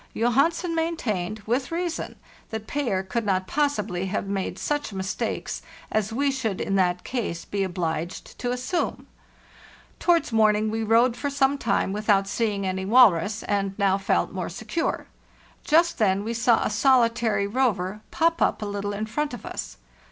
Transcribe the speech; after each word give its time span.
Johansen 0.15 0.73
maintained, 0.73 1.43
with 1.45 1.71
reason, 1.71 2.15
that 2.49 2.65
Payer 2.65 3.03
could 3.03 3.23
not 3.23 3.45
possibly 3.45 4.07
have 4.07 4.25
made 4.25 4.57
such 4.57 4.91
mistakes 4.91 5.61
as 5.91 6.11
we 6.11 6.31
should 6.31 6.59
in 6.59 6.73
that 6.73 7.03
case 7.03 7.45
be 7.45 7.61
obliged 7.61 8.39
to 8.39 8.51
assume. 8.51 9.05
Towards 9.99 10.31
morning 10.33 10.71
we 10.71 10.81
rowed 10.81 11.15
for 11.15 11.29
some 11.29 11.55
time 11.59 11.93
without 11.93 12.27
seeing 12.27 12.65
any 12.65 12.83
walrus, 12.83 13.43
and 13.43 13.77
now 13.77 13.99
felt 13.99 14.33
more 14.33 14.49
secure. 14.49 15.05
Just 15.65 15.99
then 15.99 16.23
we 16.23 16.33
saw 16.33 16.63
a 16.63 16.71
solitary 16.71 17.45
rover 17.45 18.01
pop 18.09 18.41
up 18.41 18.63
a 18.63 18.65
little 18.65 18.93
in 18.93 19.05
front 19.05 19.35
of 19.35 19.45
us. 19.45 19.77